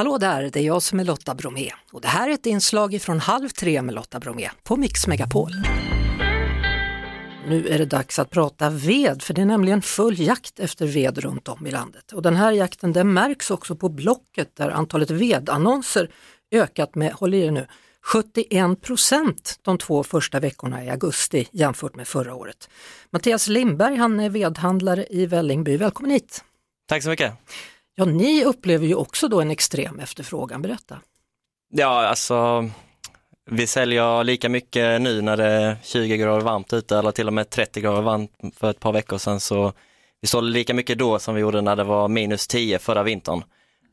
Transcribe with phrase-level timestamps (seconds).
[0.00, 3.02] Hallå där, det är jag som är Lotta Bromé och det här är ett inslag
[3.02, 5.50] från Halv tre med Lotta Bromé på Mix Megapol.
[7.48, 11.18] Nu är det dags att prata ved, för det är nämligen full jakt efter ved
[11.18, 12.12] runt om i landet.
[12.12, 16.10] Och den här jakten den märks också på Blocket där antalet vedannonser
[16.50, 17.66] ökat med, håll i er nu,
[18.02, 22.68] 71 procent de två första veckorna i augusti jämfört med förra året.
[23.10, 25.76] Mattias Lindberg, han är vedhandlare i Vällingby.
[25.76, 26.44] Välkommen hit!
[26.88, 27.32] Tack så mycket!
[28.00, 30.98] Ja, ni upplever ju också då en extrem efterfrågan, berätta.
[31.72, 32.68] Ja, alltså
[33.50, 37.32] vi säljer lika mycket nu när det är 20 grader varmt ute eller till och
[37.32, 39.72] med 30 grader varmt för ett par veckor sedan så
[40.20, 43.42] vi sålde lika mycket då som vi gjorde när det var minus 10 förra vintern.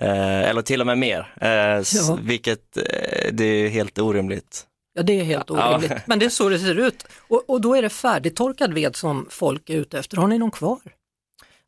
[0.00, 2.18] Eh, eller till och med mer, eh, ja.
[2.22, 4.66] vilket eh, det är helt orimligt.
[4.94, 5.98] Ja det är helt orimligt, ja.
[6.06, 7.06] men det är så det ser ut.
[7.28, 10.50] Och, och då är det färdigtorkad ved som folk är ute efter, har ni någon
[10.50, 10.80] kvar?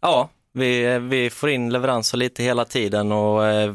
[0.00, 3.74] Ja, vi, vi får in leveranser lite hela tiden och eh,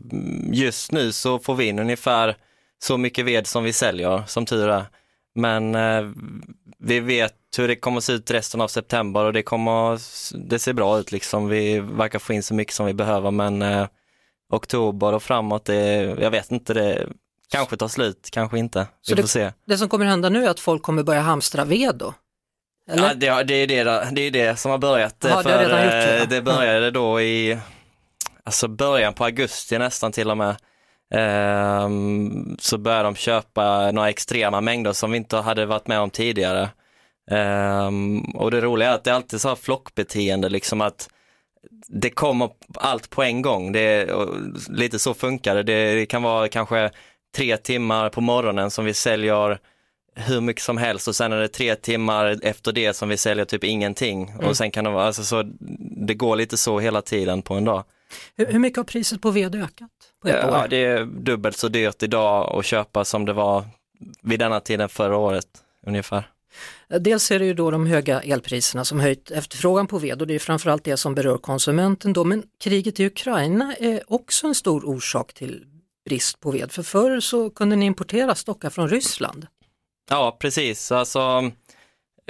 [0.51, 2.37] just nu så får vi in ungefär
[2.83, 4.85] så mycket ved som vi säljer, som tur är.
[5.35, 6.04] Men eh,
[6.79, 9.99] vi vet hur det kommer se ut resten av september och det kommer,
[10.49, 11.48] det ser bra ut liksom.
[11.48, 13.87] Vi verkar få in så mycket som vi behöver men eh,
[14.49, 15.76] oktober och framåt, det,
[16.20, 17.07] jag vet inte, det
[17.51, 18.79] kanske tar slut, kanske inte.
[18.79, 19.51] Vi så får det, se.
[19.65, 22.13] Det som kommer hända nu är att folk kommer börja hamstra ved då?
[22.90, 23.04] Eller?
[23.04, 25.26] Ja, det, det, är det, det är det som har börjat.
[25.26, 26.26] Aha, för, det, ja.
[26.26, 27.57] det började då i
[28.43, 30.55] alltså början på augusti nästan till och med.
[31.85, 36.10] Um, så började de köpa några extrema mängder som vi inte hade varit med om
[36.10, 36.70] tidigare.
[37.32, 41.10] Um, och det roliga är att det är alltid så här flockbeteende, liksom att
[41.87, 43.71] det kommer allt på en gång.
[43.71, 44.10] Det
[44.70, 45.63] lite så funkar det.
[45.63, 46.91] Det kan vara kanske
[47.35, 49.60] tre timmar på morgonen som vi säljer
[50.20, 53.45] hur mycket som helst och sen är det tre timmar efter det som vi säljer
[53.45, 54.29] typ ingenting.
[54.29, 54.45] Mm.
[54.45, 55.43] Och sen kan det vara, alltså så,
[56.07, 57.84] det går lite så hela tiden på en dag.
[58.35, 59.89] Hur, hur mycket har priset på ved ökat?
[60.21, 63.65] På ja, det är dubbelt så dyrt idag att köpa som det var
[64.22, 65.47] vid denna tiden förra året
[65.85, 66.29] ungefär.
[67.00, 70.35] Dels är det ju då de höga elpriserna som höjt efterfrågan på ved och det
[70.35, 74.89] är framförallt det som berör konsumenten då, men kriget i Ukraina är också en stor
[74.89, 75.65] orsak till
[76.05, 76.71] brist på ved.
[76.71, 79.47] För förr så kunde ni importera stockar från Ryssland.
[80.09, 80.91] Ja, precis.
[80.91, 81.51] Alltså,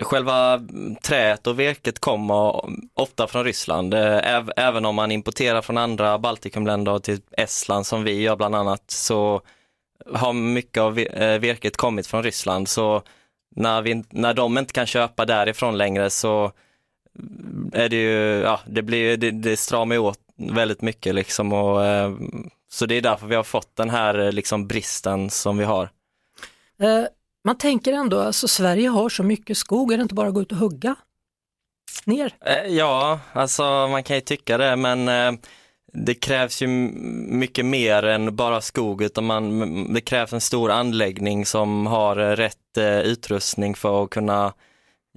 [0.02, 0.62] själva
[1.02, 3.94] träet och virket kommer ofta från Ryssland.
[3.94, 8.84] Eh, även om man importerar från andra Baltikumländer till Estland som vi gör bland annat
[8.92, 9.42] så
[10.14, 12.70] har mycket av eh, virket kommit från Ryssland.
[12.70, 13.02] Så
[13.56, 16.52] när, vi, när de inte kan köpa därifrån längre så
[17.74, 22.12] är det ju, ja, det blir, det, det stramar åt väldigt mycket liksom och eh,
[22.72, 25.90] så det är därför vi har fått den här liksom bristen som vi har.
[27.44, 30.42] Man tänker ändå, alltså Sverige har så mycket skog, är det inte bara att gå
[30.42, 30.96] ut och hugga
[32.06, 32.34] ner?
[32.46, 35.40] Eh, ja, alltså man kan ju tycka det, men eh,
[35.94, 41.46] det krävs ju mycket mer än bara skog, utan man, det krävs en stor anläggning
[41.46, 42.56] som har eh, rätt
[43.04, 44.54] utrustning för att kunna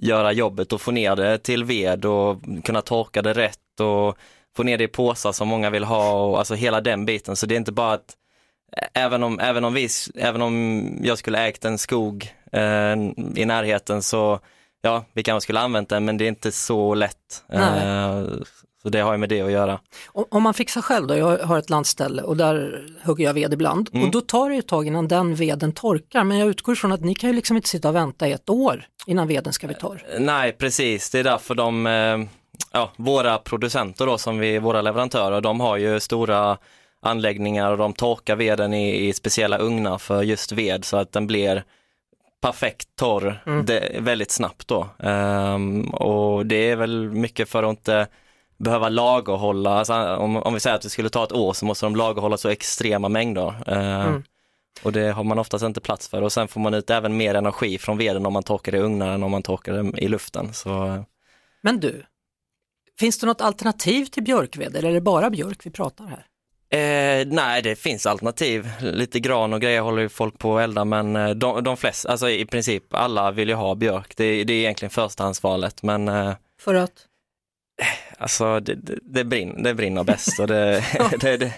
[0.01, 4.17] göra jobbet och få ner det till ved och kunna torka det rätt och
[4.55, 7.35] få ner det i påsar som många vill ha och alltså hela den biten.
[7.35, 8.15] Så det är inte bara att
[8.93, 12.93] även om, även om, vi, även om jag skulle ägt en skog eh,
[13.35, 14.39] i närheten så,
[14.81, 17.43] ja, vi kanske skulle använt den, men det är inte så lätt.
[17.53, 18.23] Eh,
[18.83, 19.79] så det har ju med det att göra.
[20.13, 23.89] Om man fixar själv då, jag har ett landställe och där hugger jag ved ibland
[23.93, 24.05] mm.
[24.05, 27.01] och då tar det ett tag innan den veden torkar, men jag utgår från att
[27.01, 29.75] ni kan ju liksom inte sitta och vänta i ett år innan veden ska bli
[29.75, 30.03] torr.
[30.13, 32.17] Eh, nej, precis, det är därför de, eh,
[32.71, 36.57] ja, våra producenter då, som vi, våra leverantörer, de har ju stora
[37.03, 41.27] anläggningar och de torkar veden i, i speciella ugnar för just ved så att den
[41.27, 41.63] blir
[42.41, 43.65] perfekt torr mm.
[43.65, 44.87] det, väldigt snabbt då.
[44.97, 48.07] Um, och det är väl mycket för att inte
[48.57, 51.85] behöva lagerhålla, alltså, om, om vi säger att det skulle ta ett år så måste
[51.85, 53.47] de lagerhålla så extrema mängder.
[53.47, 54.23] Uh, mm.
[54.83, 57.35] Och det har man oftast inte plats för och sen får man ut även mer
[57.35, 60.07] energi från veden om man torkar det i ugnar än om man torkar det i
[60.07, 60.53] luften.
[60.53, 61.03] Så...
[61.61, 62.05] Men du,
[62.99, 66.25] finns det något alternativ till björkved eller är det bara björk vi pratar här?
[66.73, 68.69] Eh, nej, det finns alternativ.
[68.81, 72.11] Lite gran och grejer håller ju folk på att elda, men eh, de, de flesta,
[72.11, 74.13] alltså i princip alla vill ju ha björk.
[74.17, 76.07] Det, det är egentligen förstahandsvalet, men...
[76.07, 76.91] Eh, För att?
[78.17, 80.83] Alltså det, det, det, brinner, det brinner bäst och det...
[81.19, 81.53] det, det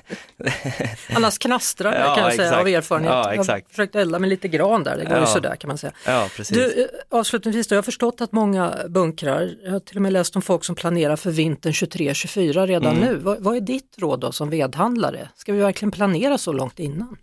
[1.15, 2.49] Annars knastrar det ja, kan jag exakt.
[2.49, 3.11] säga av erfarenhet.
[3.11, 3.47] Ja, exakt.
[3.47, 5.19] Jag har försökt elda med lite gran där, det går ja.
[5.19, 5.93] ju sådär kan man säga.
[6.05, 6.57] Ja, precis.
[6.57, 10.13] Du, eh, avslutningsvis, då, jag har förstått att många bunkrar, jag har till och med
[10.13, 13.09] läst om folk som planerar för vintern 23-24 redan mm.
[13.09, 13.15] nu.
[13.15, 15.29] Vad, vad, är ditt råd då som vedhandlare?
[15.35, 17.17] Ska vi verkligen planera så långt innan?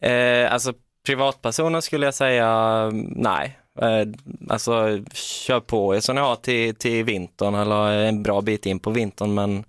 [0.00, 0.72] Eh, alltså
[1.06, 3.58] privatpersoner skulle jag säga nej.
[3.82, 4.08] Eh,
[4.48, 8.78] alltså kör på er så ni har till, till vintern eller en bra bit in
[8.78, 9.64] på vintern men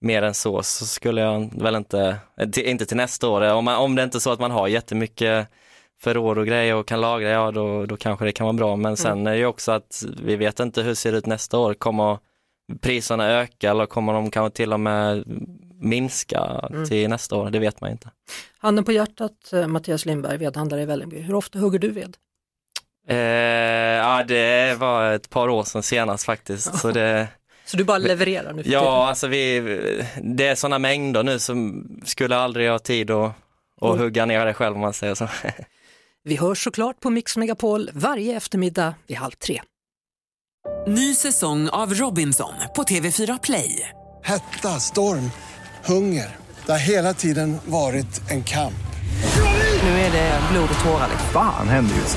[0.00, 2.16] mer än så så skulle jag väl inte,
[2.52, 4.68] till, inte till nästa år, om, man, om det inte är så att man har
[4.68, 5.48] jättemycket
[6.00, 8.76] förråd och grejer och kan lagra, ja då, då kanske det kan vara bra.
[8.76, 9.26] Men sen mm.
[9.26, 11.74] är det ju också att vi vet inte hur det ser ut nästa år.
[11.74, 12.18] Kommer
[12.80, 15.24] priserna öka eller kommer de kanske till och med
[15.80, 16.86] minska mm.
[16.86, 17.50] till nästa år?
[17.50, 18.10] Det vet man inte.
[18.58, 21.20] Handen på hjärtat, eh, Mattias Lindberg, vedhandlare i Vällingby.
[21.20, 22.16] Hur ofta hugger du ved?
[23.08, 26.78] Eh, ja, det var ett par år sedan senast faktiskt.
[26.78, 27.28] Så, det,
[27.64, 28.62] så du bara levererar nu?
[28.66, 29.60] Ja, alltså vi,
[30.22, 33.32] det är sådana mängder nu som skulle aldrig ha tid att,
[33.80, 33.98] att mm.
[33.98, 35.28] hugga ner det själv om man säger så.
[36.24, 39.62] Vi hörs såklart på Mix Megapol varje eftermiddag vid halv tre.
[40.86, 43.88] Ny säsong av Robinson på TV4 Play.
[44.24, 45.30] Hetta, storm,
[45.84, 46.36] hunger.
[46.66, 48.86] Det har hela tiden varit en kamp.
[49.82, 51.08] Nu är det blod och tårar.
[51.32, 52.16] Fan händer just